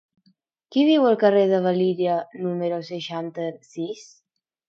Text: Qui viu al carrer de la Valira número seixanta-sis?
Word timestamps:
Qui 0.75 0.85
viu 0.87 1.03
al 1.09 1.17
carrer 1.23 1.43
de 1.51 1.59
la 1.59 1.65
Valira 1.75 2.17
número 2.47 2.81
seixanta-sis? 2.89 4.09